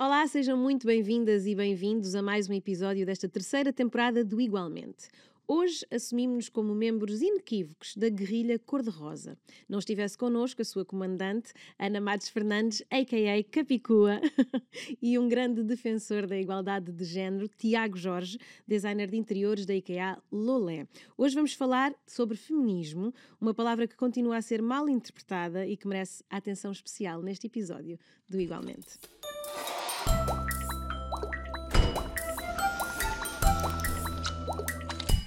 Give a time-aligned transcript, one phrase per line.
[0.00, 5.08] Olá, sejam muito bem-vindas e bem-vindos a mais um episódio desta terceira temporada do Igualmente.
[5.44, 9.36] Hoje assumimos-nos como membros inequívocos da guerrilha cor-de-rosa.
[9.68, 13.42] Não estivesse connosco a sua comandante, Ana Matos Fernandes, a.k.a.
[13.42, 14.20] Capicua,
[15.02, 18.38] e um grande defensor da igualdade de género, Tiago Jorge,
[18.68, 20.86] designer de interiores da IKEA Lolé.
[21.16, 25.88] Hoje vamos falar sobre feminismo, uma palavra que continua a ser mal interpretada e que
[25.88, 28.96] merece atenção especial neste episódio do Igualmente.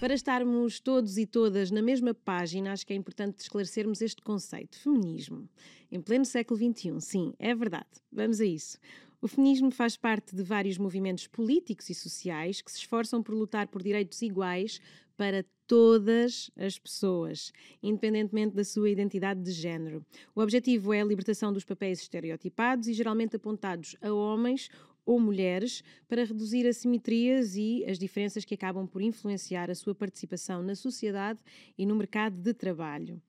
[0.01, 4.75] Para estarmos todos e todas na mesma página, acho que é importante esclarecermos este conceito,
[4.79, 5.47] feminismo.
[5.91, 7.85] Em pleno século XXI, sim, é verdade.
[8.11, 8.79] Vamos a isso.
[9.21, 13.67] O feminismo faz parte de vários movimentos políticos e sociais que se esforçam por lutar
[13.67, 14.81] por direitos iguais
[15.15, 20.05] para todas as pessoas, independentemente da sua identidade de género.
[20.35, 24.67] O objetivo é a libertação dos papéis estereotipados e geralmente apontados a homens
[25.05, 30.61] ou mulheres para reduzir assimetrias e as diferenças que acabam por influenciar a sua participação
[30.61, 31.39] na sociedade
[31.77, 33.21] e no mercado de trabalho.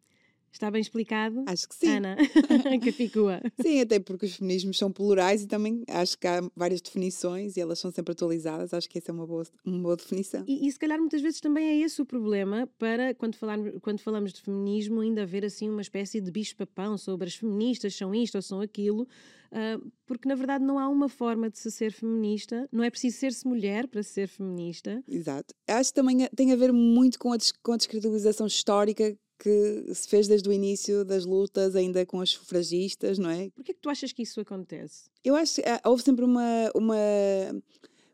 [0.53, 1.45] Está bem explicado?
[1.47, 1.89] Acho que sim.
[1.89, 2.17] Ana,
[2.85, 3.41] Capicua.
[3.61, 7.61] Sim, até porque os feminismos são plurais e também acho que há várias definições e
[7.61, 8.75] elas são sempre atualizadas.
[8.75, 10.45] Acho que essa é uma boa, uma boa definição.
[10.47, 14.01] E, e se calhar muitas vezes também é esse o problema para, quando, falar, quando
[14.01, 18.35] falamos de feminismo, ainda haver assim uma espécie de bicho-papão sobre as feministas são isto
[18.35, 22.69] ou são aquilo, uh, porque na verdade não há uma forma de se ser feminista,
[22.71, 25.03] não é preciso ser-se mulher para ser feminista.
[25.09, 25.55] Exato.
[25.67, 30.07] Acho que também tem a ver muito com a, com a descredibilização histórica que se
[30.07, 33.51] fez desde o início das lutas, ainda com as sufragistas, não é?
[33.51, 35.11] Por que é que tu achas que isso acontece?
[35.25, 36.97] Eu acho que ah, houve sempre uma, uma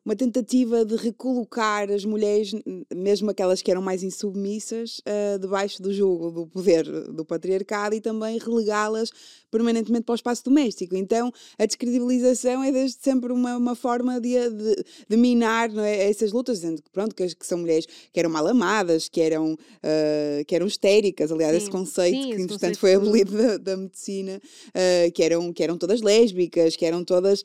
[0.09, 2.53] uma tentativa de recolocar as mulheres,
[2.95, 8.01] mesmo aquelas que eram mais insubmissas, uh, debaixo do jugo do poder do patriarcado e
[8.01, 9.11] também relegá-las
[9.51, 10.97] permanentemente para o espaço doméstico.
[10.97, 16.33] Então, a descredibilização é desde sempre uma, uma forma de, de, de minar é, essas
[16.33, 20.45] lutas, dizendo que, pronto, que, que, são mulheres que eram mal amadas, que eram, uh,
[20.47, 24.41] que eram histéricas, aliás, sim, esse conceito sim, que, entretanto, foi abolido da, da medicina,
[24.69, 27.43] uh, que, eram, que eram todas lésbicas, que eram todas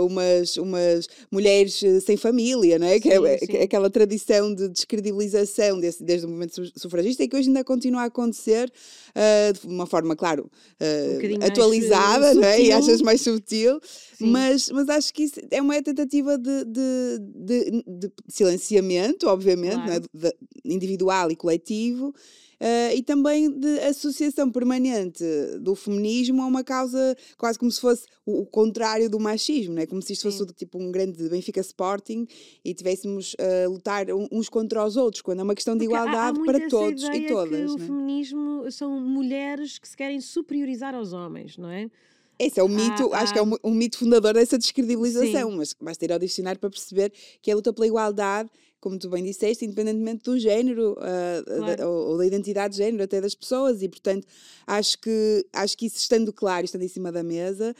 [0.00, 2.94] umas, umas mulheres sem família, não é?
[2.94, 3.56] Sim, que é, sim.
[3.58, 8.04] aquela tradição de descredibilização desse, desde o movimento sufragista e que hoje ainda continua a
[8.04, 8.70] acontecer
[9.10, 10.50] uh, de uma forma, claro,
[10.80, 12.60] uh, um atualizada, mais, não é?
[12.60, 13.80] E achas mais subtil,
[14.20, 20.04] mas, mas acho que isso é uma tentativa de, de, de, de silenciamento, obviamente, claro.
[20.22, 20.32] é?
[20.64, 22.14] individual e coletivo.
[22.60, 25.24] Uh, e também de associação permanente
[25.60, 29.86] do feminismo a uma causa quase como se fosse o, o contrário do machismo, né?
[29.86, 30.46] como se isto fosse Sim.
[30.56, 32.26] tipo um grande Benfica Sporting
[32.64, 35.94] e tivéssemos a uh, lutar uns contra os outros, quando é uma questão de Porque
[35.94, 37.58] igualdade há, há para todos e todas.
[37.58, 37.86] Que o né?
[37.86, 41.90] feminismo são mulheres que se querem superiorizar aos homens, não é?
[42.38, 43.32] Esse é o mito, ah, acho ah.
[43.32, 45.56] que é um, um, mito fundador dessa descredibilização, Sim.
[45.56, 48.50] mas basta ir ao dicionário para perceber que a luta pela igualdade
[48.84, 51.76] como tu bem disseste, independentemente do género uh, claro.
[51.78, 54.26] da, ou, ou, da identidade de género até das pessoas e portanto
[54.66, 57.74] acho que acho que isso estando claro, estando em cima da mesa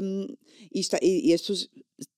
[0.00, 0.28] um,
[0.72, 1.68] e, está, e, e as pessoas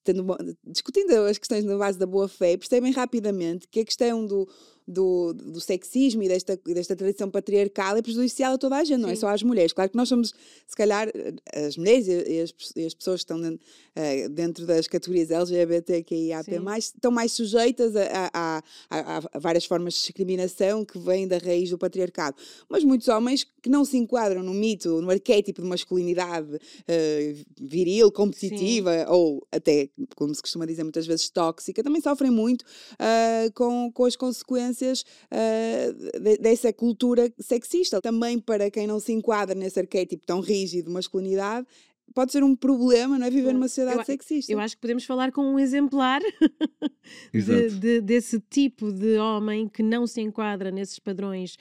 [0.05, 0.27] tendo,
[0.63, 4.47] discutindo as questões na base da boa fé percebem rapidamente que a questão do
[4.89, 9.03] do, do sexismo e desta, desta tradição patriarcal é prejudicial a toda a gente, Sim.
[9.03, 9.75] não é só às mulheres.
[9.75, 10.33] Claro que nós somos,
[10.67, 11.13] se calhar,
[11.55, 13.61] as mulheres e as, e as pessoas que estão dentro,
[13.95, 20.01] uh, dentro das categorias LGBTQIAP+, estão mais sujeitas a, a, a, a, várias formas de
[20.01, 22.37] discriminação que vêm da raiz do patriarcado.
[22.67, 28.11] Mas muitos homens que não se enquadram no mito, no arquétipo de masculinidade uh, viril,
[28.11, 29.07] competitiva, Sim.
[29.11, 34.05] ou até, como se costuma dizer muitas vezes, tóxica, também sofrem muito uh, com, com
[34.07, 38.01] as consequências consequências uh, de, dessa cultura sexista.
[38.01, 41.67] Também para quem não se enquadra nesse arquétipo tão rígido de masculinidade,
[42.15, 43.31] pode ser um problema, não é?
[43.31, 44.53] Viver numa sociedade eu, sexista.
[44.53, 46.21] Eu acho que podemos falar com um exemplar
[47.33, 51.57] de, de, desse tipo de homem que não se enquadra nesses padrões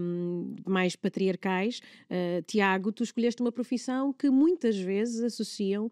[0.00, 1.80] um, mais patriarcais.
[2.10, 5.90] Uh, Tiago, tu escolheste uma profissão que muitas vezes associam uh,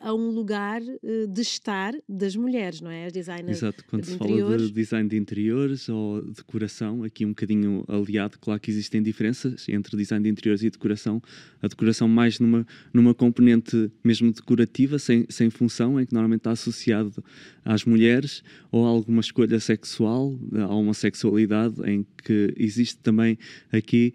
[0.00, 3.06] a um lugar uh, de estar das mulheres, não é?
[3.06, 4.56] As designers Exato, quando de se interiores.
[4.56, 9.68] fala de design de interiores ou decoração, aqui um bocadinho aliado, claro que existem diferenças
[9.68, 11.22] entre design de interiores e decoração.
[11.60, 16.50] A decoração mais numa, numa componente mesmo decorativa, sem, sem função, em que normalmente está
[16.50, 17.24] associado
[17.64, 23.38] às mulheres, ou alguma escolha sexual, a uma sexualidade, em que existe também
[23.72, 24.12] aqui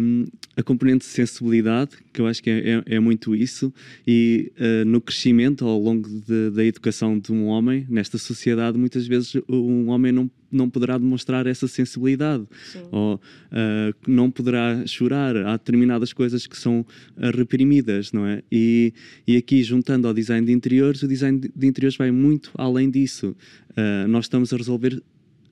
[0.00, 0.24] um,
[0.56, 3.72] a componente de sensibilidade, que eu acho que é, é, é muito isso,
[4.06, 9.06] e uh, no crescimento ao longo de, da educação de um homem, nesta sociedade, muitas
[9.06, 12.82] vezes um homem não não poderá demonstrar essa sensibilidade, Sim.
[12.90, 13.20] ou uh,
[14.06, 15.36] não poderá chorar.
[15.36, 18.42] Há determinadas coisas que são uh, reprimidas, não é?
[18.50, 18.92] E,
[19.26, 23.36] e aqui, juntando ao design de interiores, o design de interiores vai muito além disso.
[23.70, 25.02] Uh, nós estamos a resolver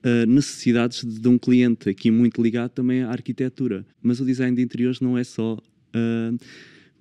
[0.05, 3.85] Uh, necessidades de um cliente, aqui muito ligado também à arquitetura.
[4.01, 6.37] Mas o design de interiores não é só uh,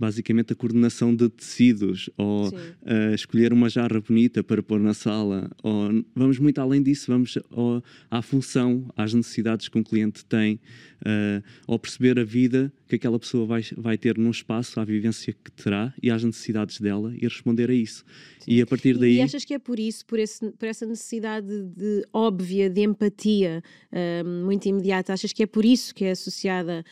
[0.02, 5.48] basicamente a coordenação de tecidos ou uh, escolher uma jarra bonita para pôr na sala.
[5.62, 10.56] Ou, vamos muito além disso, vamos ao, à função, às necessidades que um cliente tem,
[11.02, 15.32] uh, ou perceber a vida que aquela pessoa vai, vai ter num espaço, à vivência
[15.32, 18.04] que terá e às necessidades dela e responder a isso.
[18.40, 18.54] Sim.
[18.54, 19.18] E a partir daí.
[19.18, 23.62] E achas que é por isso, por, esse, por essa necessidade de óbvia, de empatia
[23.92, 26.84] uh, muito imediata, achas que é por isso que é associada,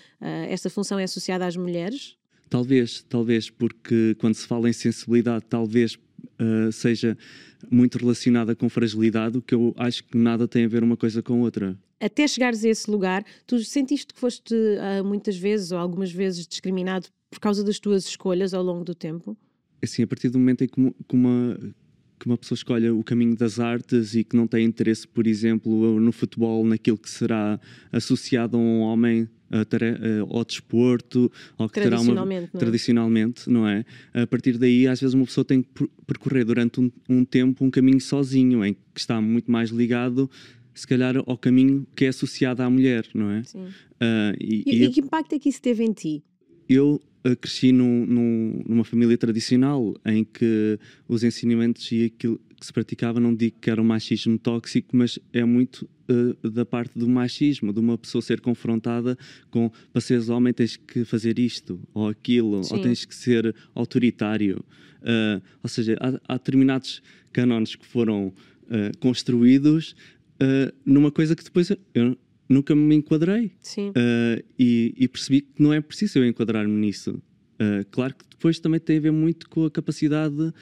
[0.49, 2.20] esta função é associada às mulheres?
[2.51, 7.17] Talvez, talvez, porque quando se fala em sensibilidade, talvez uh, seja
[7.71, 11.23] muito relacionada com fragilidade, o que eu acho que nada tem a ver uma coisa
[11.23, 11.79] com outra.
[12.01, 16.45] Até chegares a esse lugar, tu sentiste que foste uh, muitas vezes ou algumas vezes
[16.45, 19.37] discriminado por causa das tuas escolhas ao longo do tempo?
[19.81, 21.57] Assim, a partir do momento em que uma,
[22.21, 25.99] que uma pessoa escolha o caminho das artes e que não tem interesse, por exemplo,
[25.99, 27.59] no futebol, naquilo que será
[27.91, 29.27] associado a um homem
[30.29, 32.15] ao desporto, ou que terá uma.
[32.15, 32.47] Não é?
[32.47, 33.85] Tradicionalmente, não é?
[34.15, 37.71] A partir daí, às vezes, uma pessoa tem que percorrer durante um, um tempo um
[37.71, 40.31] caminho sozinho, em que está muito mais ligado
[40.73, 43.43] se calhar ao caminho que é associado à mulher, não é?
[43.43, 43.65] Sim.
[43.65, 46.23] Uh, e, e, e, que impacto é que isso teve em ti?
[46.69, 47.01] Eu
[47.41, 50.79] cresci num, num, numa família tradicional em que
[51.09, 55.19] os ensinamentos e aquilo que se praticava, não digo que era um machismo tóxico, mas
[55.33, 59.17] é muito uh, da parte do machismo, de uma pessoa ser confrontada
[59.51, 62.75] com para seres homem tens que fazer isto ou aquilo, Sim.
[62.75, 64.63] ou tens que ser autoritário.
[65.01, 67.03] Uh, ou seja, há, há, determinados
[67.33, 69.97] canones que foram uh, construídos
[70.87, 72.17] numa coisa que depois eu
[72.53, 73.53] nunca me enquadrei.
[74.59, 77.23] E, e, percebi que não é preciso eu enquadrar-me nisso.
[77.91, 80.53] claro que depois também tem a ver muito com a capacidade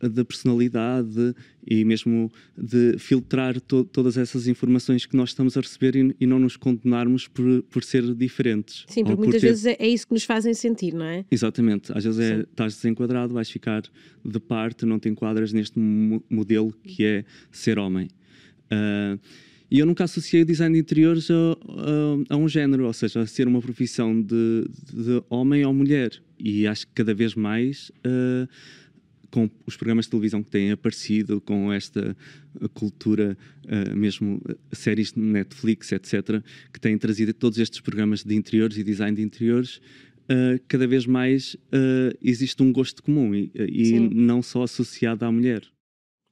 [0.00, 1.34] da personalidade
[1.66, 6.26] e mesmo de filtrar to todas essas informações que nós estamos a receber e, e
[6.26, 8.84] não nos condenarmos por, por ser diferentes.
[8.88, 9.48] Sim, porque muitas ter...
[9.48, 11.24] vezes é, é, isso que nos fazem sentir, não é?
[11.30, 11.92] Exatamente.
[11.96, 13.82] Às vezes é, estás desenquadrado, vais ficar
[14.24, 18.08] de parte, não te enquadras neste mo modelo que é ser homem.
[18.66, 19.18] Uh,
[19.70, 23.20] e eu nunca associei o design de interiores a, a, a, um género, ou seja,
[23.20, 26.12] a ser uma profissão de, de homem ou mulher.
[26.38, 27.90] E acho que cada vez mais.
[28.06, 28.48] Uh,
[29.30, 32.16] com os programas de televisão que têm aparecido, com esta
[32.72, 36.42] cultura, uh, mesmo eh, séries de Netflix, etc.,
[36.72, 39.76] que têm trazido todos estes programas de interiores e design de interiores,
[40.30, 45.30] uh, cada vez mais uh, existe um gosto comum e, e não só associado à
[45.32, 45.62] mulher.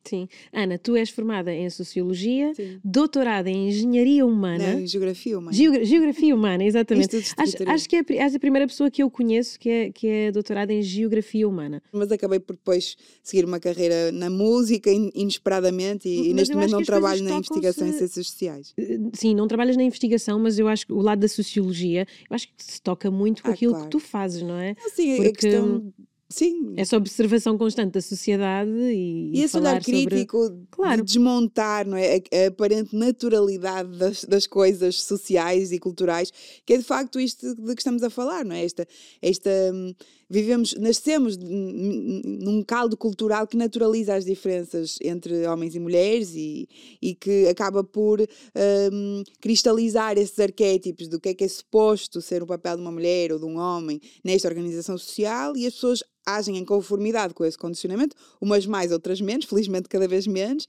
[0.05, 0.29] Sim.
[0.53, 2.79] Ana, tu és formada em Sociologia, Sim.
[2.85, 4.75] doutorada em Engenharia Humana.
[4.75, 5.57] Não, Geografia Humana.
[5.57, 7.17] Geogra Geografia Humana, exatamente.
[7.37, 10.33] Acho, acho, que é, és a primeira pessoa que eu conheço que é, que é
[10.33, 11.83] doutorada em Geografia Humana.
[11.93, 16.83] Mas acabei por depois seguir uma carreira na música, inesperadamente, e, e neste momento não
[16.83, 18.75] trabalho na investigação em ciências sociais.
[18.77, 22.35] Eh, sim, não trabalhas na investigação, mas eu acho que o lado da Sociologia, eu
[22.35, 23.87] acho que se toca muito com ah, aquilo claro.
[23.87, 24.75] que tu fazes, não é?
[24.95, 25.29] sim, Porque...
[25.29, 25.93] a questão
[26.35, 26.75] Sim.
[26.77, 29.31] Essa observação constante da sociedade e.
[29.33, 30.67] E esse olhar crítico sobre...
[30.69, 30.97] claro.
[30.97, 32.17] de desmontar não é?
[32.17, 36.33] a, a aparente naturalidade das, das, coisas sociais e culturais,
[36.67, 38.65] que é de facto isto de que estamos a falar, não é?
[38.65, 38.85] Esta,
[39.23, 39.95] esta hum,
[40.35, 46.69] vivemos, nascemos num caldo cultural que naturaliza as diferenças entre homens e mulheres e,
[47.01, 52.43] e que acaba por um, cristalizar esses arquétipos do que é que é suposto ser
[52.43, 56.03] o papel de uma mulher ou de um homem nesta organização social e as pessoas
[56.27, 60.67] agem em conformidade com esse condicionamento, umas mais, outras menos, felizmente cada vez menos,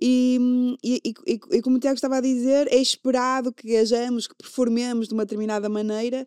[0.00, 4.34] e, e, e, e como o Tiago estava a dizer, é esperado que hajamos, que
[4.34, 6.26] performemos de uma determinada maneira,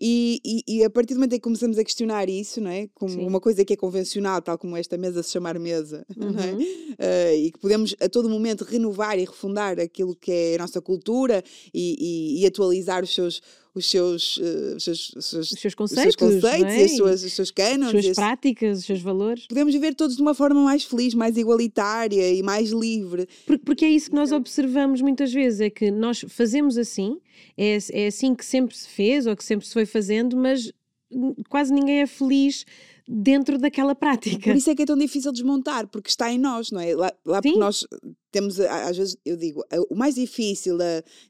[0.00, 2.88] e, e, e, a partir do momento em que começamos a questionar isso, não é?
[2.94, 3.26] Como Sim.
[3.26, 6.30] uma coisa que é convencional, tal como esta mesa se chamar mesa, uhum.
[6.32, 6.52] não é?
[6.52, 10.80] Uh, e que podemos a todo momento renovar e refundar aquilo que é a nossa
[10.80, 11.42] cultura
[11.74, 13.42] e, e atualizar os seus
[13.78, 16.80] os seus, os seus, os seus, os seus conceitos, os seus conceitos é?
[16.80, 17.94] e as suas, os seus cânones.
[17.94, 19.46] As suas práticas, os seus valores.
[19.46, 23.28] Podemos viver todos de uma forma mais feliz, mais igualitária e mais livre.
[23.46, 27.18] Porque, porque é isso que nós observamos muitas vezes, é que nós fazemos assim,
[27.56, 30.72] é, é assim que sempre se fez ou que sempre se foi fazendo, mas
[31.48, 32.64] quase ninguém é feliz
[33.08, 34.38] dentro daquela prática.
[34.38, 36.94] Por isso é que é tão difícil desmontar, porque está em nós, não é?
[36.94, 37.86] Lá, lá porque nós
[38.30, 40.76] temos, às vezes, eu digo, o mais difícil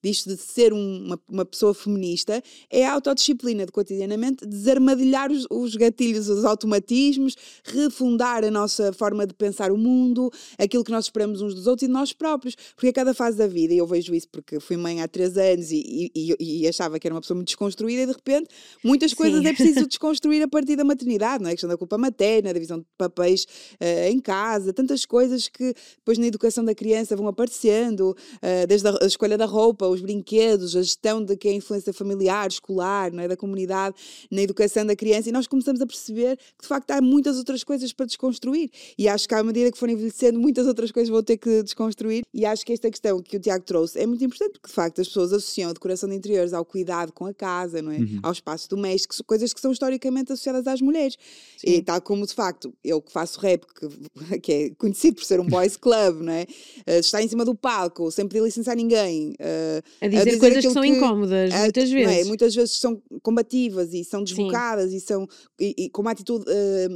[0.03, 5.77] disto de ser uma, uma pessoa feminista é a autodisciplina de cotidianamente desarmadilhar os, os
[5.77, 11.41] gatilhos, os automatismos, refundar a nossa forma de pensar o mundo, aquilo que nós esperamos
[11.41, 12.57] uns dos outros e de nós próprios.
[12.75, 15.37] Porque a cada fase da vida, e eu vejo isso porque fui mãe há três
[15.37, 18.49] anos e, e, e achava que era uma pessoa muito desconstruída, e de repente
[18.83, 19.47] muitas coisas Sim.
[19.47, 21.53] é preciso desconstruir a partir da maternidade, não é?
[21.53, 23.45] A questão da culpa materna, da divisão de papéis
[23.81, 28.67] uh, em casa, tantas coisas que depois na educação da criança criança vão aparecendo, uh,
[28.67, 31.93] desde a, a, escolha da roupa, os brinquedos, a gestão de que é a influência
[31.93, 33.95] familiar, escolar, não é, da comunidade,
[34.31, 37.63] na educação da criança, e nós começamos a perceber que de facto há muitas outras
[37.63, 38.71] coisas para desconstruir.
[38.97, 42.25] E acho que à medida que forem envelhecendo, muitas outras coisas vão ter que desconstruir.
[42.33, 45.01] E acho que esta questão que o Tiago trouxe é muito importante, porque de facto
[45.03, 47.99] as pessoas associam a decoração de interiores ao cuidado com a casa, não é?
[47.99, 48.21] Uhum.
[48.23, 51.19] ao espaço doméstico, coisas que são historicamente associadas às mulheres.
[51.59, 51.71] Sim.
[51.71, 55.41] E tal como de facto eu que faço rap, que, que é conhecido por ser
[55.41, 56.47] um boys club, não é?
[56.87, 59.35] Uh, estar em cima do palco, sem pedir licença a ninguém.
[59.41, 62.19] Uh, a, dizer a, dizer coisas que são que, incómodas, uh, muitas vezes.
[62.19, 62.25] É?
[62.25, 65.29] Muitas vezes são combativas e são desbocadas e são
[65.61, 66.45] e, e com uma atitude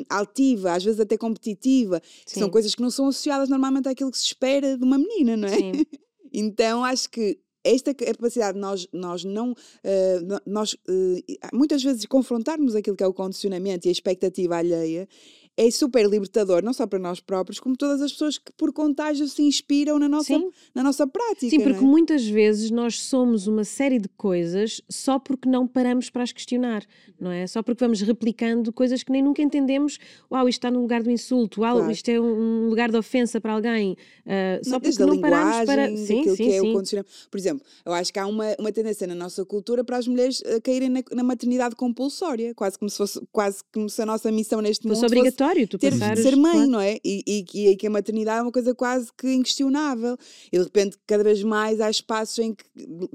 [0.08, 4.26] altiva, às vezes até competitiva, são coisas que não são associadas normalmente àquilo que se
[4.26, 5.52] espera de uma menina, não é?
[6.32, 11.22] então acho que esta capacidade de nós, nós não, uh, nós uh,
[11.52, 15.08] muitas vezes confrontarmos aquilo que é o condicionamento e a expectativa alheia
[15.56, 19.26] é super libertador, não só para nós próprios, como todas as pessoas que por contágio
[19.28, 20.32] se inspiram na nossa,
[20.74, 21.50] na nossa prática.
[21.50, 21.86] Sim, porque é?
[21.86, 26.84] muitas vezes nós somos uma série de coisas só porque não paramos para as questionar,
[27.20, 27.46] não é?
[27.46, 29.98] Só porque vamos replicando coisas que nem nunca entendemos.
[30.30, 31.92] Uau, isto está no lugar do insulto, uau, claro.
[31.92, 33.92] isto é um lugar de ofensa para alguém.
[34.24, 35.88] Uh, só porque não paramos para.
[35.88, 36.70] Sim, sim, que é sim.
[36.70, 37.12] o condicionamento.
[37.30, 40.40] Por exemplo, eu acho que há uma, uma tendência na nossa cultura para as mulheres
[40.40, 44.32] uh, caírem na, na maternidade compulsória, quase como se fosse quase como se a nossa
[44.32, 46.70] missão neste fosse mundo obrigatória obrigatório tu ter de ser mãe, claro.
[46.70, 46.98] não é?
[47.04, 50.16] E, e, e, que a maternidade é uma coisa quase que inquestionável.
[50.52, 52.64] E de repente, cada vez mais há espaços em que,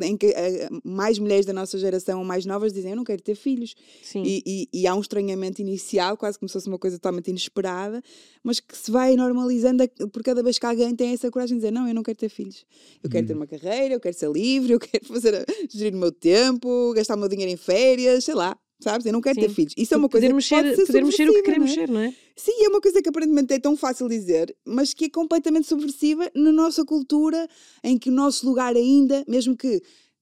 [0.01, 3.21] em que uh, mais mulheres da nossa geração ou mais novas dizem: Eu não quero
[3.21, 3.75] ter filhos.
[4.15, 8.01] E, e, há um estranhamento inicial, quase como se fosse uma coisa totalmente inesperada,
[8.43, 11.71] mas que se vai normalizando por cada vez que alguém tem essa coragem de dizer:
[11.71, 12.65] Não, eu não quero ter filhos.
[13.03, 13.39] Eu quero ter uhum.
[13.39, 17.19] uma carreira, eu quero ser livre, eu quero fazer, gerir o meu tempo, gastar o
[17.19, 19.05] meu dinheiro em férias, sei lá sabes?
[19.05, 19.41] Eu não quero Sim.
[19.41, 19.73] ter filhos.
[19.77, 21.73] Isso é uma coisa poder que pode ser podermos ser o que queremos é?
[21.73, 22.13] ser, não é?
[22.35, 26.29] Sim, é uma coisa que aparentemente é tão fácil dizer, mas que é completamente subversiva
[26.35, 27.47] na nossa cultura,
[27.83, 29.81] em que o nosso lugar ainda, mesmo que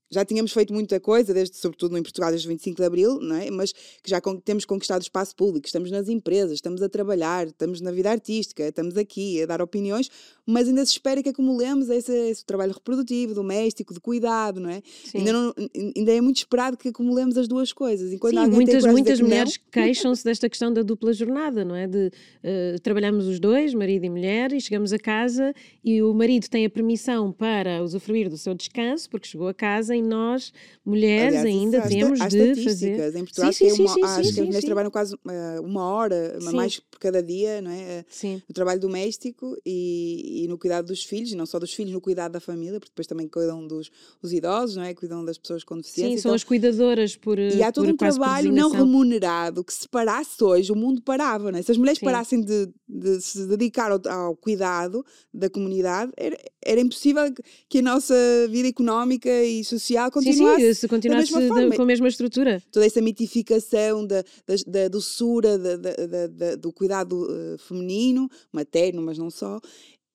[0.10, 3.50] já tínhamos feito muita coisa, desde, sobretudo em Portugal, desde 25 de Abril, não é?
[3.50, 7.82] mas que já con temos conquistado espaço público, estamos nas empresas, estamos a trabalhar, estamos
[7.82, 10.10] na vida artística, estamos aqui a dar opiniões,
[10.46, 14.82] mas ainda se espera que acumulemos esse, esse trabalho reprodutivo, doméstico, de cuidado, não é?
[15.14, 15.54] Ainda, não,
[15.96, 18.12] ainda é muito esperado que acumulemos as duas coisas.
[18.46, 21.88] Sim, muitas, muitas mulheres queixam-se desta questão da dupla jornada, não é?
[21.88, 26.48] De uh, trabalhamos os dois, marido e mulher, e chegamos a casa e o marido
[26.48, 30.52] tem a permissão para usufruir do seu descanso, porque chegou a casa e nós,
[30.86, 33.16] mulheres, Aliás, ainda temos de fazer.
[33.16, 35.16] Em Portugal, sim, sim, uma, sim, acho que as mulheres trabalham quase
[35.64, 38.06] uma hora, mais por cada dia, não é?
[38.10, 38.42] Sim.
[38.50, 42.02] O trabalho doméstico e, e, no cuidado dos filhos, e não só dos filhos, no
[42.02, 44.94] cuidado da família, porque depois também cuidam dos os idosos, não é?
[44.94, 46.16] Cuidam das pessoas com deficiência.
[46.16, 49.88] Sim, são então, as cuidadoras por E há todo um trabalho não remunerado que se
[49.88, 51.62] parasse hoje, o mundo parava, não é?
[51.62, 56.82] Se as mulheres parassem de, de, se dedicar ao, ao, cuidado da comunidade, era, era
[56.82, 57.24] impossível
[57.70, 58.16] que a nossa
[58.50, 60.62] vida económica e social continuasse.
[60.62, 61.32] Sim, sim, se continuasse
[61.76, 62.62] com a mesma estrutura.
[62.72, 69.02] Toda essa mitificação da, da, da doçura, da, da, da, do cuidado uh, feminino, materno,
[69.02, 69.60] mas não só,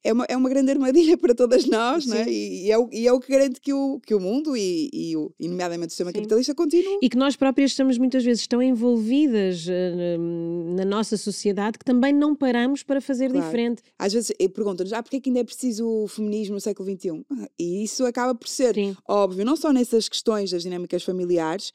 [0.03, 2.29] é uma, é uma grande armadilha para todas nós, não é?
[2.29, 4.91] E, e, é o, e é o que garante que o, que o mundo e,
[4.93, 6.17] e, o, e nomeadamente o sistema Sim.
[6.19, 6.99] capitalista continue.
[7.03, 12.13] E que nós próprias estamos muitas vezes tão envolvidas uh, na nossa sociedade que também
[12.13, 13.45] não paramos para fazer claro.
[13.45, 13.83] diferente.
[13.99, 17.25] Às vezes perguntam-nos, ah, porque é que ainda é preciso o feminismo no século XXI?
[17.59, 18.97] E isso acaba por ser Sim.
[19.07, 21.73] óbvio, não só nessas questões das dinâmicas familiares,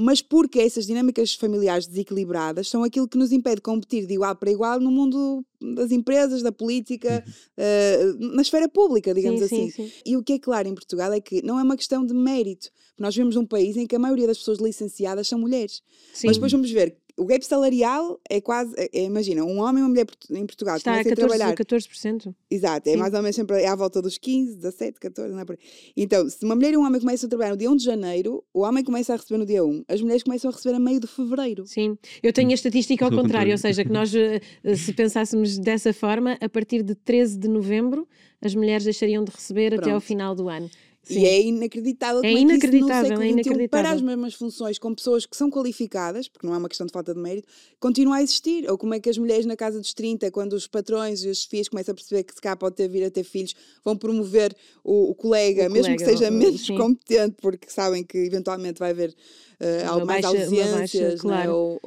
[0.00, 4.36] mas porque essas dinâmicas familiares desequilibradas são aquilo que nos impede de competir de igual
[4.36, 9.70] para igual no mundo das empresas, da política, uh, na esfera pública, digamos sim, assim.
[9.72, 9.92] Sim, sim.
[10.06, 12.70] E o que é claro em Portugal é que não é uma questão de mérito.
[12.96, 15.82] Nós vivemos num país em que a maioria das pessoas licenciadas são mulheres.
[16.22, 19.82] Mas depois vamos ver o gap salarial é quase, é, é, imagina, um homem e
[19.82, 21.54] uma mulher em Portugal Está a 14, trabalhar.
[21.54, 22.34] 14%.
[22.50, 22.98] Exato, é Sim.
[22.98, 25.92] mais ou menos sempre é à volta dos 15, 17, 14, não é por aí.
[25.96, 28.44] Então, se uma mulher e um homem começam a trabalhar no dia 1 de janeiro,
[28.54, 31.00] o homem começa a receber no dia 1, as mulheres começam a receber a meio
[31.00, 31.66] de fevereiro.
[31.66, 34.40] Sim, eu tenho a estatística ao contrário, ou seja, que nós, eh,
[34.76, 38.06] se pensássemos dessa forma, a partir de 13 de novembro,
[38.40, 39.82] as mulheres deixariam de receber Pronto.
[39.82, 40.70] até ao final do ano.
[41.08, 41.20] Sim.
[41.20, 43.68] E é inacreditável é inacreditável, é, é inacreditável.
[43.68, 46.92] para as mesmas funções com pessoas que são qualificadas, porque não é uma questão de
[46.92, 47.48] falta de mérito,
[47.80, 48.70] continua a existir.
[48.70, 51.44] Ou como é que as mulheres na casa dos 30, quando os patrões e os
[51.44, 54.54] filhos começam a perceber que se cá pode ter vir a ter filhos, vão promover
[54.84, 56.76] o, o colega, o mesmo colega, que seja menos sim.
[56.76, 61.48] competente, porque sabem que eventualmente vai haver uh, mais baixa, ausências, baixa, claro.
[61.48, 61.50] né?
[61.50, 61.80] Ou,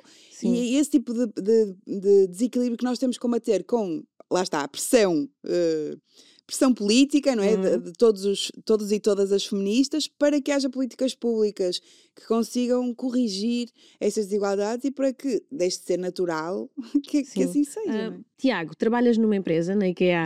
[0.44, 4.62] e esse tipo de, de, de, desequilíbrio que nós temos que combater com, lá está,
[4.62, 5.30] a pressão.
[5.46, 6.00] Uh,
[6.52, 7.56] pressão política, não é?
[7.56, 7.62] Uhum.
[7.62, 11.80] De, de, todos, os, todos e todas as feministas, para que haja políticas públicas
[12.14, 16.70] que consigam corrigir essas desigualdades e para que deixe de ser natural
[17.08, 18.10] que, que assim seja.
[18.10, 20.26] Uh, Tiago, trabalhas numa empresa, na IKEA,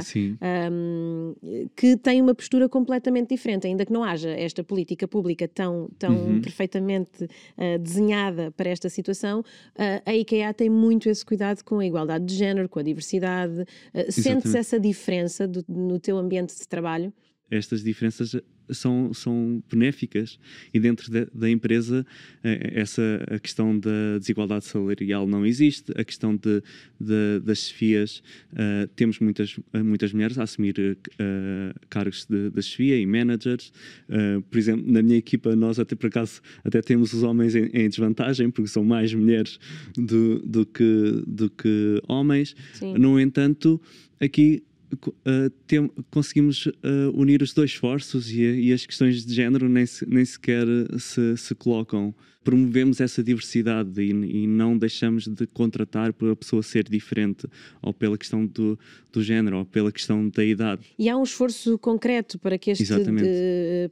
[0.72, 1.36] um,
[1.76, 6.16] que tem uma postura completamente diferente, ainda que não haja esta política pública tão, tão
[6.16, 6.42] uhum.
[6.42, 11.86] perfeitamente uh, desenhada para esta situação, uh, a IKEA tem muito esse cuidado com a
[11.86, 13.64] igualdade de género, com a diversidade.
[13.94, 17.14] Uh, sentes essa diferença do, no teu ambiente de trabalho?
[17.50, 18.36] Estas diferenças
[18.72, 20.40] são, são benéficas
[20.74, 22.06] e dentro de, da empresa
[22.44, 26.62] eh, essa a questão da desigualdade salarial não existe a questão de,
[27.00, 32.98] de das chefias uh, temos muitas muitas mulheres a assumir uh, cargos de, de chefia
[32.98, 33.72] e managers
[34.10, 37.66] uh, por exemplo na minha equipa nós até por acaso até temos os homens em,
[37.66, 39.60] em desvantagem porque são mais mulheres
[39.96, 42.94] do, do que do que homens Sim.
[42.98, 43.82] no entanto
[44.20, 44.64] aqui
[44.94, 46.72] uh, tem, conseguimos uh,
[47.14, 50.66] unir os dois esforços e, e, as questões de género nem, se, nem sequer
[50.98, 52.14] se, se colocam.
[52.44, 57.48] Promovemos essa diversidade e, e, não deixamos de contratar por a pessoa ser diferente,
[57.82, 58.78] ou pela questão do,
[59.12, 60.84] do género, ou pela questão da idade.
[61.00, 62.86] E há um esforço concreto para que este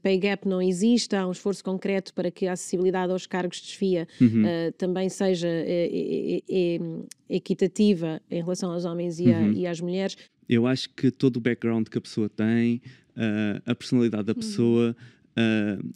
[0.04, 3.64] pay gap não exista, há um esforço concreto para que a acessibilidade aos cargos de
[3.64, 4.44] desfia uhum.
[4.44, 5.48] uh, também seja
[7.28, 9.50] equitativa em relação aos homens e, uhum.
[9.50, 10.16] a, e às mulheres
[10.48, 12.82] eu acho que todo o background que a pessoa tem,
[13.18, 14.96] uh, a personalidade da pessoa,
[15.38, 15.94] uh,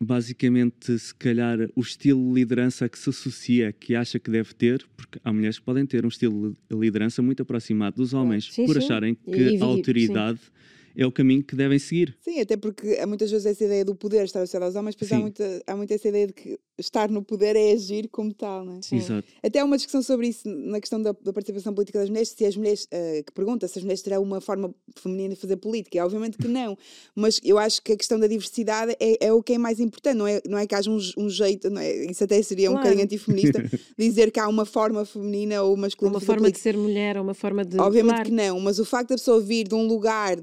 [0.00, 4.84] basicamente, se calhar, o estilo de liderança que se associa, que acha que deve ter,
[4.96, 8.66] porque há mulheres que podem ter um estilo de liderança muito aproximado dos homens, sim,
[8.66, 8.84] por sim.
[8.84, 10.38] acharem que e, a autoridade.
[10.38, 10.62] Sim
[10.96, 12.14] é o caminho que devem seguir.
[12.20, 15.12] Sim, até porque há muitas vezes essa ideia do poder estar associado aos homens, mas
[15.12, 18.64] há muita, há muita essa ideia de que estar no poder é agir como tal,
[18.64, 18.82] não é?
[18.82, 18.96] Sim.
[18.96, 19.26] Exato.
[19.42, 22.44] Até há uma discussão sobre isso na questão da, da participação política das mulheres, se
[22.44, 25.98] as mulheres, uh, que pergunta se as mulheres terão uma forma feminina de fazer política.
[25.98, 26.76] É, obviamente que não,
[27.14, 30.16] mas eu acho que a questão da diversidade é, é o que é mais importante,
[30.16, 32.06] não é, não é que haja um, um jeito, é?
[32.06, 32.80] isso até seria claro.
[32.80, 33.62] um bocadinho antifeminista,
[33.98, 36.16] dizer que há uma forma feminina ou masculina.
[36.16, 37.78] Uma forma de ser mulher, ou uma forma de.
[37.78, 38.28] Obviamente claro.
[38.28, 40.36] que não, mas o facto da pessoa vir de um lugar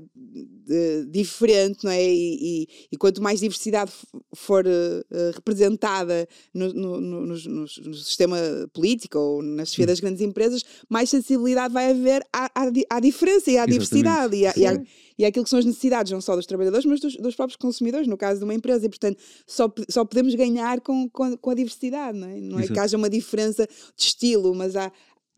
[1.08, 2.03] diferente, não é?
[2.03, 3.92] E, e, e, quanto mais diversidade
[4.36, 8.38] for uh, representada no, no, no, no, no, sistema
[8.74, 13.50] político ou na esfera das grandes empresas, mais sensibilidade vai haver à, à, à diferença
[13.50, 13.74] e à Exatamente.
[13.74, 14.82] diversidade e, à, e, à,
[15.20, 18.08] e àquilo que são as necessidades, não só dos trabalhadores, mas dos, dos, próprios consumidores,
[18.08, 18.86] no caso de uma empresa.
[18.86, 22.40] E, portanto, só, só podemos ganhar com, com, com a diversidade, não é?
[22.40, 24.90] Não é que haja uma diferença de estilo, mas há,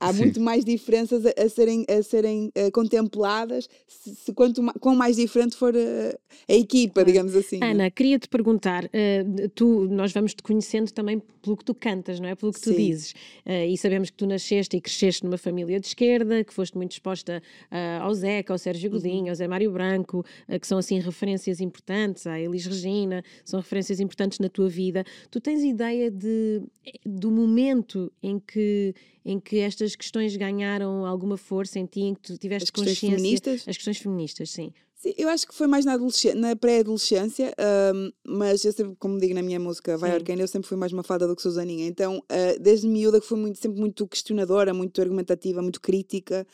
[0.01, 0.19] há Sim.
[0.19, 4.95] muito mais diferenças a, a serem, a serem uh, contempladas se, se quanto ma, quão
[4.95, 6.17] mais diferente for a,
[6.49, 7.59] a equipa, digamos assim.
[7.61, 7.71] É?
[7.71, 12.29] Ana, queria-te perguntar, uh, tu, nós vamos te conhecendo também pelo que tu cantas, não
[12.29, 12.35] é?
[12.35, 12.75] Pelo que tu Sim.
[12.75, 13.11] dizes.
[13.45, 16.91] Uh, e sabemos que tu nasceste e cresceste numa família de esquerda, que foste muito
[16.91, 17.41] exposta
[18.01, 18.97] ao Zeca, ao Sérgio uhum.
[18.97, 19.29] Godinho, uhum.
[19.29, 20.25] ao Zé Mário Branco,
[20.59, 25.03] que são assim referências importantes, à Elis Regina, são referências importantes na tua vida.
[25.29, 26.61] Tu tens ideia de,
[27.05, 32.21] do momento em que em que estas questões ganharam alguma força em ti, em que
[32.21, 33.07] tu tiveste as consciência...
[33.07, 33.67] Questões feministas?
[33.67, 34.73] As questões feministas, sim.
[35.01, 35.97] Sim, eu acho que foi mais na,
[36.35, 37.51] na pré-adolescência,
[37.95, 40.93] um, mas eu sempre, como digo na minha música, Vai Arcane, eu sempre fui mais
[40.93, 41.87] uma fada do que Susaninha.
[41.87, 46.45] Então, uh, desde miúda que fui muito, sempre muito questionadora, muito argumentativa, muito crítica.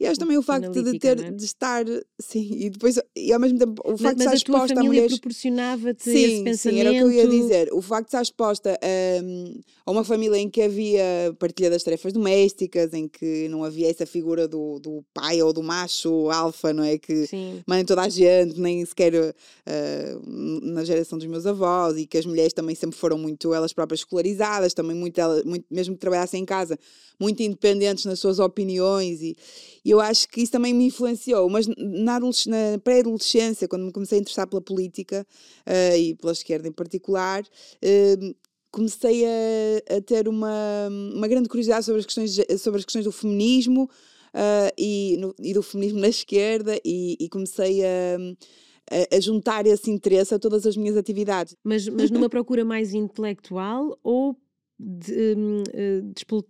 [0.00, 1.30] E acho também o facto de ter, é?
[1.30, 1.84] de estar,
[2.18, 5.20] sim, e depois, e ao mesmo tempo, o facto mas, de estar exposta a mulheres...
[5.20, 6.58] proporcionava-te esse pensamento?
[6.58, 7.68] Sim, era o que eu ia dizer.
[7.72, 8.80] O facto de estar exposta
[9.22, 11.04] um, a uma família em que havia
[11.38, 15.62] partilha das tarefas domésticas, em que não havia essa figura do, do pai ou do
[15.62, 16.98] macho alfa, não é?
[16.98, 17.28] Que
[17.64, 22.24] manda toda a gente, nem sequer uh, na geração dos meus avós, e que as
[22.24, 26.46] mulheres também sempre foram muito elas próprias escolarizadas, também muito, muito mesmo que trabalhassem em
[26.46, 26.78] casa,
[27.20, 29.36] muito independentes nas suas opiniões, e,
[29.84, 31.50] e eu acho que isso também me influenciou.
[31.50, 35.26] Mas na, na pré-adolescência, quando me comecei a interessar pela política
[35.66, 38.34] uh, e pela esquerda em particular, uh,
[38.70, 43.12] comecei a, a, ter uma, uma grande curiosidade sobre as questões, sobre as questões do
[43.12, 43.90] feminismo
[44.34, 49.90] uh, e, no, e, do feminismo na esquerda e, e comecei a, a, juntar esse
[49.90, 51.56] interesse a todas as minhas atividades.
[51.62, 54.36] Mas, mas numa procura mais intelectual ou
[54.78, 55.62] de, um,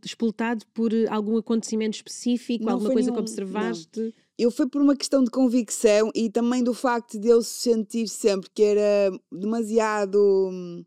[0.00, 4.00] despoltado por algum acontecimento específico, não alguma coisa nenhum, que observaste?
[4.00, 4.12] Não.
[4.38, 8.48] Eu fui por uma questão de convicção e também do facto de eu sentir sempre
[8.52, 10.18] que era demasiado
[10.50, 10.82] hum,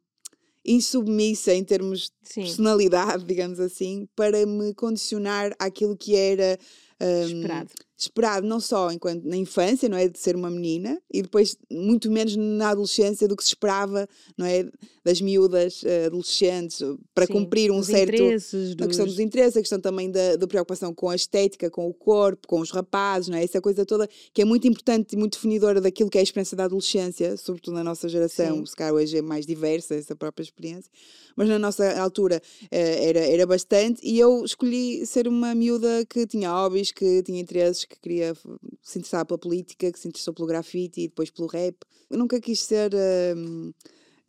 [0.65, 2.41] insubmissa em termos Sim.
[2.41, 6.57] de personalidade, digamos assim, para me condicionar àquilo que era
[7.01, 11.21] um, esperado esperado não só enquanto na infância, não é, de ser uma menina, e
[11.21, 14.65] depois muito menos na adolescência do que se esperava, não é,
[15.03, 16.79] das miúdas uh, adolescentes,
[17.13, 20.47] para Sim, cumprir um certo interesses, a questão dos interesses, a questão também da, da,
[20.47, 24.09] preocupação com a estética, com o corpo, com os rapazes, não é, essa coisa toda
[24.33, 27.75] que é muito importante e muito definidora daquilo que é a experiência da adolescência, sobretudo
[27.75, 28.65] na nossa geração, Sim.
[28.65, 30.91] se calhar hoje é mais diversa essa própria experiência,
[31.35, 36.25] mas na nossa altura uh, era, era bastante, e eu escolhi ser uma miúda que
[36.25, 38.33] tinha hobbies, que tinha interesses que queria
[38.81, 41.75] se interessar pela política, que se interessou pelo grafite e depois pelo rap.
[42.09, 43.73] Eu nunca quis ser uh,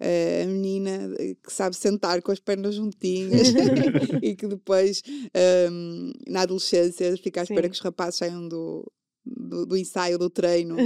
[0.01, 1.11] a menina
[1.43, 3.49] que sabe sentar com as pernas juntinhas
[4.23, 5.03] e que depois,
[5.71, 7.71] um, na adolescência, fica à espera Sim.
[7.71, 8.91] que os rapazes saiam do,
[9.27, 10.77] do, do, ensaio do treino.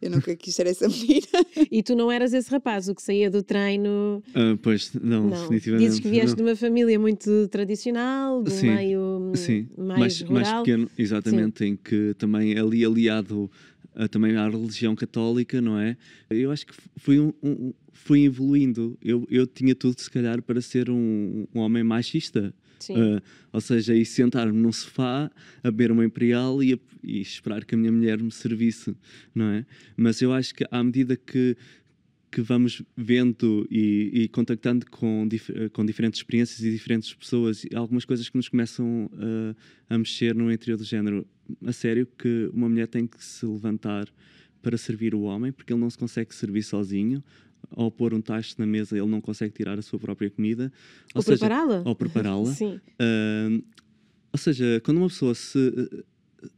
[0.00, 1.26] Eu nunca quis ser essa menina.
[1.70, 4.22] E tu não eras esse rapaz, o que saía do treino.
[4.30, 5.86] Uh, pois, não, não, definitivamente.
[5.86, 6.36] Dizes que vieste não.
[6.36, 9.68] de uma família muito tradicional, de um sim, meio sim.
[9.76, 10.34] mais, mais, rural.
[10.34, 11.66] mais pequeno, exatamente, sim.
[11.66, 13.50] em que também ali aliado
[13.94, 15.96] uh, também à religião católica, não é?
[16.30, 18.96] Eu acho que fui, um, um, fui evoluindo.
[19.02, 22.54] Eu, eu tinha tudo, se calhar, para ser um, um homem machista.
[22.92, 25.30] Uh, ou seja, e sentar-me num sofá
[25.62, 28.96] a beber uma imperial e, a, e, esperar que a minha mulher me servisse,
[29.34, 29.66] não é?
[29.96, 31.56] Mas eu acho que à medida que,
[32.30, 37.74] que vamos vendo e, e contactando com, dif com diferentes experiências e diferentes pessoas, e
[37.74, 39.56] algumas coisas que nos começam uh,
[39.88, 41.26] a mexer no interior do género.
[41.64, 44.08] A sério que uma mulher tem que se levantar
[44.62, 47.22] para servir o homem, porque ele não se consegue servir sozinho,
[47.70, 50.72] ao pôr um tacho na mesa ele não consegue tirar a sua própria comida.
[51.14, 51.82] Ou, ou prepará-la.
[51.84, 52.46] Ou prepará-la.
[52.52, 52.80] Sim.
[53.00, 53.62] Uh,
[54.32, 56.04] ou seja, quando uma pessoa se,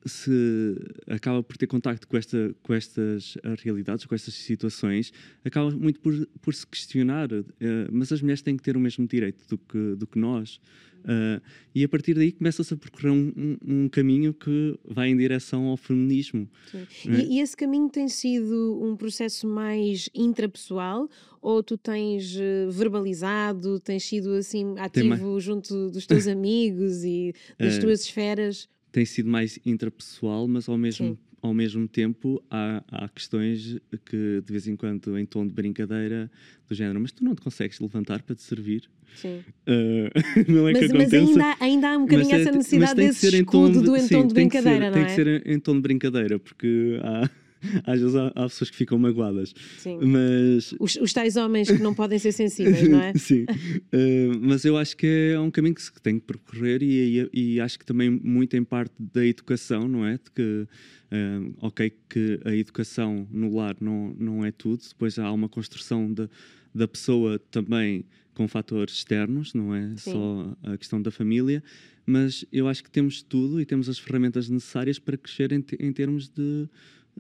[0.05, 5.13] se acaba por ter contacto com, esta, com estas realidades, com estas situações,
[5.45, 7.33] acaba muito por, por se questionar.
[7.33, 7.45] Uh,
[7.91, 10.61] mas as mulheres têm que ter o mesmo direito do que, do que nós.
[11.07, 11.41] Uh,
[11.73, 15.77] e a partir daí começa-se a percorrer um, um, caminho que vai em direção ao
[15.77, 16.49] feminismo.
[16.75, 16.87] É?
[17.09, 21.09] E, e, esse caminho tem sido um processo mais intrapessoal
[21.41, 27.77] ou tu tens uh, verbalizado, tens sido assim ativo junto dos teus amigos e das
[27.77, 28.69] uh, tuas esferas?
[28.97, 34.43] Tem sido mais intrapessoal, mas ao mesmo Sim ao mesmo tempo há, há questões que
[34.45, 36.31] de vez em quando em tom de brincadeira
[36.69, 38.89] do género, mas tu não te consegues levantar para te servir?
[39.15, 39.43] Sim.
[39.67, 40.11] Uh,
[40.51, 43.81] não é mas, que mas ainda, ainda há um bocadinho é essa necessidade desse escudo
[43.81, 45.05] de, do em tom de brincadeira, ser, não é?
[45.05, 47.31] Tem que ser em tom de brincadeira, porque há
[47.85, 49.55] às vezes há, há, pessoas que ficam magoadas.
[49.79, 49.99] Sim.
[50.03, 50.75] Mas...
[50.79, 53.13] Os, os tais homens que não podem ser sensíveis, não é?
[53.19, 53.45] Sim.
[53.45, 57.55] Uh, mas eu acho que é um caminho que se tem que percorrer e, e,
[57.55, 60.15] e, acho que também muito em parte da educação, não é?
[60.15, 65.31] De que, uh, ok, que a educação no lar não, não é tudo, depois há
[65.33, 66.29] uma construção de,
[66.75, 70.13] da pessoa também com fatores externos, não é Sim.
[70.13, 71.63] só a questão da família,
[72.05, 75.93] mas eu acho que temos tudo e temos as ferramentas necessárias para crescer em, em
[75.93, 76.69] termos de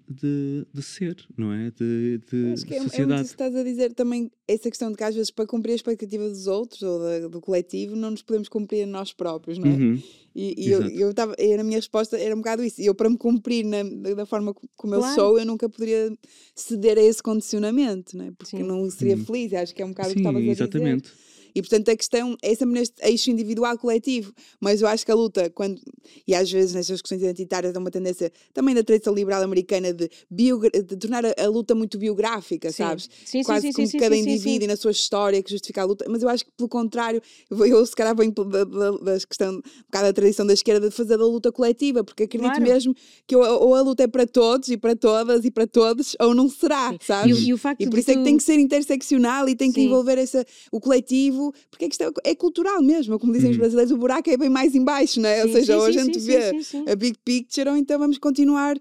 [0.09, 1.71] de, de ser, não é?
[1.71, 3.13] De, de Acho que é, sociedade.
[3.13, 5.77] É muito estás a dizer também essa questão de que às vezes para cumprir a
[5.77, 9.71] expectativa dos outros ou da, do coletivo não nos podemos cumprir a nós próprios, não
[9.71, 9.75] é?
[9.75, 10.03] Uhum.
[10.35, 12.81] E, e eu, eu tava, a minha resposta era um bocado isso.
[12.81, 13.83] E eu, para me cumprir na,
[14.15, 15.11] da forma como claro.
[15.11, 16.13] eu sou, eu nunca poderia
[16.55, 18.31] ceder a esse condicionamento, não é?
[18.33, 18.63] Porque Sim.
[18.63, 19.25] não seria uhum.
[19.25, 19.55] feliz.
[19.55, 20.63] Acho que é um bocado Sim, o que estavas a dizer.
[20.63, 21.13] Exatamente.
[21.57, 24.31] E portanto a questão é sempre neste eixo individual coletivo.
[24.61, 25.81] Mas eu acho que a luta, quando,
[26.29, 30.11] e às vezes nestas questões identitárias, há uma tendência também da tradição liberal americana de,
[30.31, 32.83] de tornar a, a, luta muito biográfica, sim.
[32.83, 33.09] sabes?
[33.25, 36.05] Sim, Quase sim, como sim, cada indivíduo e na sua história que justifica a luta.
[36.11, 39.55] Mas eu acho que pelo contrário, eu, eu se calhar venho da, da, da questão,
[39.55, 42.63] um bocado da tradição da esquerda de fazer da luta coletiva, porque acredito claro.
[42.63, 42.95] mesmo
[43.27, 46.35] que ou, ou, a luta é para todos e para todas e para todos, ou
[46.35, 47.39] não será, sabes?
[47.39, 48.13] E, e, o facto e por isso tu...
[48.13, 51.89] é que tem que ser interseccional e tem que envolver essa, o coletivo, porque a
[51.89, 53.53] questão é cultural mesmo, como dizem uhum.
[53.53, 55.43] os brasileiros, o buraco é bem mais embaixo, não é?
[55.43, 58.19] Sim, ou seja, sim, ou a gente sim, vê a big picture, ou então vamos
[58.19, 58.77] continuar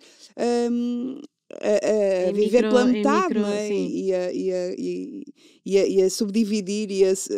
[0.72, 1.20] um,
[1.54, 3.70] a, a viver micro, pela metade, micro, não é?
[3.72, 7.30] E, a, e, a, e, a, e, a, subdividir e as,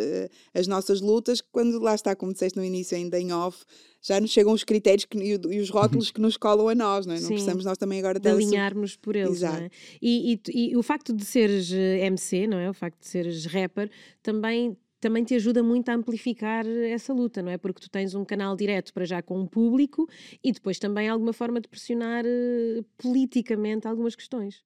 [0.53, 3.65] as nossas lutas, quando lá está, como disseste no início, ainda em off,
[4.01, 7.13] já nos chegam os critérios que, e, os rótulos que nos colam a nós, não
[7.13, 7.19] é?
[7.19, 9.69] Não precisamos nós também agora de alinharmos por eles, é?
[10.01, 12.69] E, e, e, o facto de seres eh, MC, não é?
[12.69, 13.89] O facto de seres rapper,
[14.23, 17.57] também também te ajuda muito a amplificar essa luta, não é?
[17.57, 20.07] Porque tu tens um canal direto para já com o público
[20.43, 24.63] e depois também alguma forma de pressionar uh, politicamente algumas questões.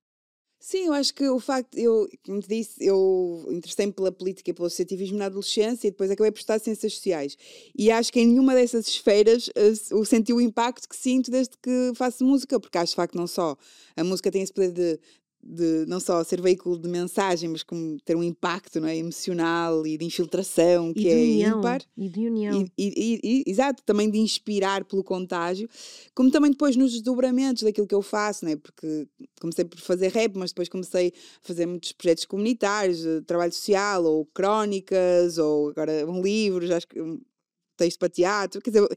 [0.63, 4.53] Sim, eu acho que o facto, eu, como te disse, eu interessei-me pela política e
[4.53, 7.35] pelo associativismo na adolescência e depois acabei por estudar ciências sociais.
[7.75, 9.49] E acho que em nenhuma dessas esferas
[9.89, 13.25] eu senti o impacto que sinto desde que faço música, porque acho de facto não
[13.25, 13.57] só
[13.97, 14.99] a música tem esse poder de
[15.43, 19.85] de não só ser veículo de mensagem, mas como ter um impacto não é, emocional
[19.85, 21.81] e de infiltração que e de é união, ímpar.
[21.97, 22.61] E de união.
[22.61, 25.69] E, e, e, exato, também de inspirar pelo contágio,
[26.13, 28.55] como também depois nos desdobramentos daquilo que eu faço, né?
[28.55, 29.07] porque
[29.39, 34.03] comecei por fazer rap, mas depois comecei a fazer muitos projetos comunitários, eh, trabalho social,
[34.05, 36.99] ou crónicas, ou agora um livro, acho que
[37.81, 38.87] texto para teatro, quer dizer,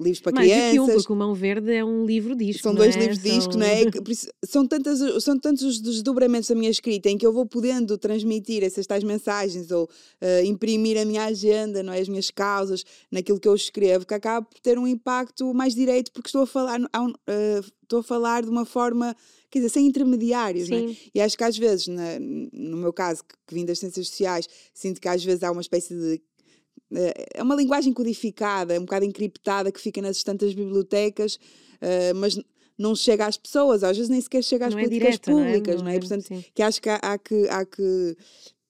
[0.00, 0.76] livros para Mais crianças.
[0.76, 3.00] Mais um, porque o Mão Verde é um livro-disco, São dois é?
[3.00, 3.82] livros-disco, não é?
[4.46, 8.62] São, tantas, são tantos os desdobramentos da minha escrita em que eu vou podendo transmitir
[8.62, 12.00] essas tais mensagens ou uh, imprimir a minha agenda, não é?
[12.00, 16.12] As minhas causas naquilo que eu escrevo, que acaba por ter um impacto mais direito
[16.12, 19.16] porque estou a falar, uh, estou a falar de uma forma
[19.50, 20.96] quer dizer, sem intermediários, não é?
[21.12, 24.48] E acho que às vezes, na, no meu caso, que, que vim das ciências sociais,
[24.72, 26.22] sinto que às vezes há uma espécie de
[27.34, 32.38] é uma linguagem codificada, um bocado encriptada, que fica nas estantes bibliotecas, uh, mas
[32.76, 35.30] não chega às pessoas, às vezes nem sequer chega às não é políticas é direta,
[35.30, 35.90] públicas, não é?
[35.90, 36.00] Não é?
[36.00, 36.44] Portanto, sim.
[36.54, 38.16] que acho que há, há, que há que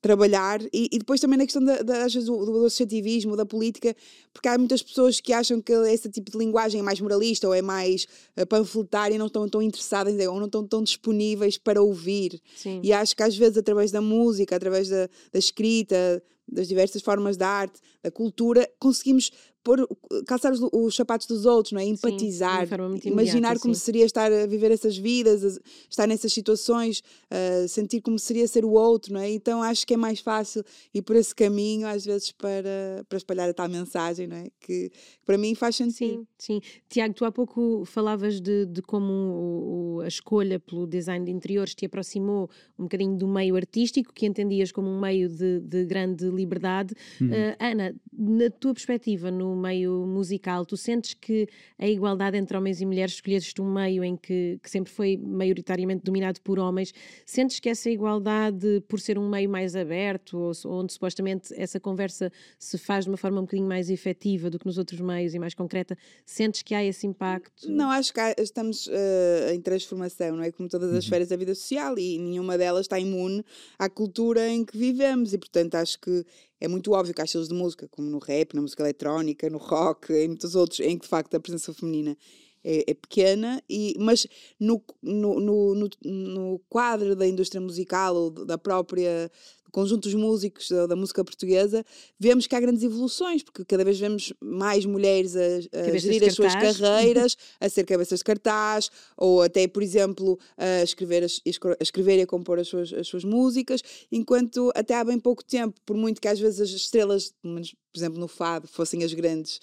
[0.00, 3.44] trabalhar e, e, depois também na questão da, da, às vezes, do, do associativismo, da
[3.44, 3.94] política,
[4.32, 7.54] porque há muitas pessoas que acham que esse tipo de linguagem é mais moralista ou
[7.54, 8.06] é mais
[8.36, 12.40] uh, panfletária e não estão tão interessadas ou não estão tão disponíveis para ouvir.
[12.56, 12.80] Sim.
[12.82, 17.36] E acho que às vezes através da música, através da, da escrita, das diversas formas
[17.36, 19.30] da arte, da cultura, conseguimos
[19.62, 19.86] pôr,
[20.26, 21.84] calçar os, os, sapatos dos outros, não é?
[21.84, 23.80] Empatizar, Sim, imaginar como sim.
[23.80, 28.72] seria estar a viver essas vidas, estar nessas situações, uh, sentir como seria ser o
[28.72, 29.30] outro, não é?
[29.30, 33.48] Então acho que é mais fácil ir por esse caminho, às vezes, para, para espalhar
[33.48, 34.44] a tal mensagem, não é?
[34.60, 36.26] Que, que para mim faz sentido.
[36.38, 36.60] Sim, sim.
[36.88, 41.30] Tiago, tu há pouco falavas de, de como o, o, a escolha pelo design de
[41.30, 42.48] interiores te aproximou
[42.78, 46.94] um bocadinho do meio artístico, que entendias como um meio de, de grande liberdade.
[47.20, 47.28] Uhum.
[47.28, 51.48] Uh, Ana, na tua perspectiva, no meio musical, tu sentes que
[51.78, 56.02] a igualdade entre homens e mulheres, escolheste um meio em que, que sempre foi maioritariamente
[56.04, 56.92] dominado por homens,
[57.24, 62.30] sentes que essa igualdade, por ser um meio mais aberto, ou, onde supostamente essa conversa
[62.58, 65.38] se faz de uma forma um bocadinho mais efetiva do que nos outros meios e
[65.38, 67.70] mais concreta, sentes que há esse impacto?
[67.70, 70.50] Não, acho que há, estamos uh, em transformação, não é?
[70.50, 70.98] Como todas as uhum.
[70.98, 73.44] esferas da vida social e nenhuma delas está imune
[73.78, 76.19] à cultura em que vivemos e, portanto, acho que
[76.60, 79.58] é muito óbvio que há estilos de música, como no rap, na música eletrónica, no
[79.58, 82.16] rock, em muitos outros, em que de facto a presença feminina
[82.62, 84.26] é, é pequena, e, mas
[84.58, 89.30] no, no, no, no, quadro da indústria musical ou da própria
[89.70, 91.84] conjuntos músicos da, da, música portuguesa,
[92.18, 95.40] vemos que há grandes evoluções, porque cada vez vemos mais mulheres a,
[95.78, 100.82] a gerir as suas carreiras, a ser cabeças de cartaz, ou até, por exemplo, a
[100.82, 105.18] escrever, a escrever e a compor as suas, as suas músicas, enquanto até há bem
[105.18, 108.68] pouco tempo, por muito que às vezes as estrelas, pelo menos, por exemplo, no fado,
[108.68, 109.60] fossem as grandes,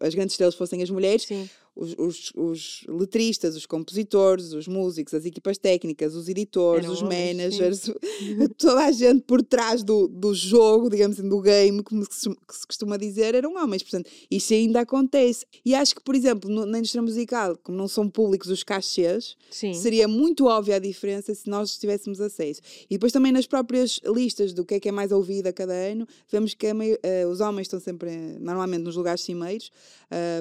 [0.00, 5.12] as grandes estrelas fossem as mulheres, Sim os, os, os, letristas, os compositores, os músicos,
[5.12, 7.90] as equipas técnicas, os editores, Eram os managers,
[8.56, 12.56] toda a gente por trás do, do jogo, digamos assim, do game, como se, que
[12.56, 13.82] se costuma dizer, eram homens.
[13.82, 15.44] Portanto, isso ainda acontece.
[15.64, 19.36] E acho que, por exemplo, no, na indústria musical, como não são públicos os cachês,
[19.50, 19.74] Sim.
[19.74, 22.60] seria muito óbvia a diferença se nós tivéssemos acesso.
[22.88, 25.74] E depois também nas próprias listas do que é que é mais ouvido a cada
[25.74, 29.70] ano, vemos que meio, uh, os homens estão sempre, normalmente, nos lugares cimeiros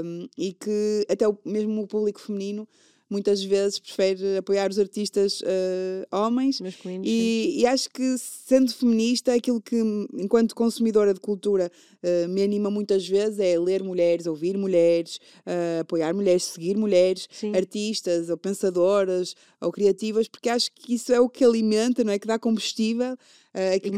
[0.04, 2.68] um, e que até o, mesmo o público feminino
[3.10, 6.60] muitas vezes prefere apoiar os artistas uh, homens
[7.04, 9.76] e, e, acho que sendo feminista aquilo que
[10.16, 11.72] enquanto consumidora de cultura
[12.04, 17.28] uh, me anima muitas vezes é ler mulheres, ouvir mulheres uh, apoiar mulheres, seguir mulheres
[17.32, 17.56] Sim.
[17.56, 22.20] artistas ou pensadoras ou criativas porque acho que isso é o que alimenta, não é?
[22.20, 23.18] que dá combustível
[23.54, 23.92] Uh, que,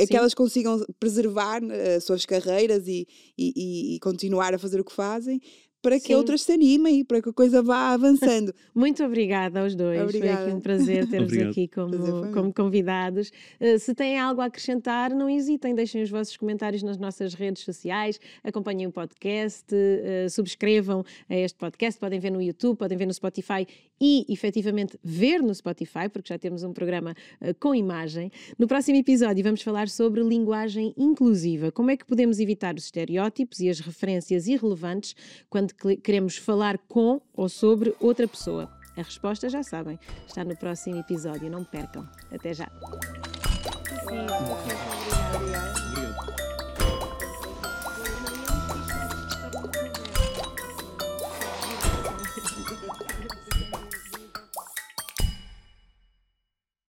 [0.00, 4.80] é, que elas consigam preservar uh, as suas carreiras e, e, e, continuar a fazer
[4.80, 5.42] o que fazem
[5.84, 6.14] para que Sim.
[6.14, 8.54] outras se animem e para que a coisa vá avançando.
[8.74, 10.00] Muito obrigada aos dois.
[10.00, 10.38] Obrigada.
[10.38, 13.30] Foi aqui um prazer ter-vos aqui como, como convidados.
[13.60, 17.62] Uh, se têm algo a acrescentar, não hesitem, deixem os vossos comentários nas nossas redes
[17.64, 23.04] sociais, acompanhem o podcast, uh, subscrevam a este podcast, podem ver no YouTube, podem ver
[23.04, 23.66] no Spotify
[24.04, 28.30] e efetivamente ver no Spotify, porque já temos um programa uh, com imagem.
[28.58, 33.60] No próximo episódio vamos falar sobre linguagem inclusiva, como é que podemos evitar os estereótipos
[33.60, 35.16] e as referências irrelevantes
[35.48, 38.70] quando queremos falar com ou sobre outra pessoa?
[38.94, 42.06] A resposta já sabem, está no próximo episódio, não percam.
[42.30, 42.70] Até já.
[44.06, 45.73] Sim,